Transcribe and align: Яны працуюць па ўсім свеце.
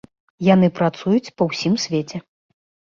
Яны 0.53 0.67
працуюць 0.79 1.33
па 1.39 1.43
ўсім 1.53 1.73
свеце. 1.87 2.17